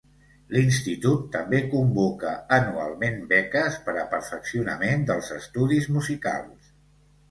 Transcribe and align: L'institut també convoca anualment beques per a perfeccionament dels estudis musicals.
L'institut 0.53 1.27
també 1.35 1.59
convoca 1.75 2.33
anualment 2.59 3.23
beques 3.35 3.79
per 3.87 3.97
a 4.01 4.09
perfeccionament 4.17 5.09
dels 5.15 5.33
estudis 5.41 5.95
musicals. 5.97 6.79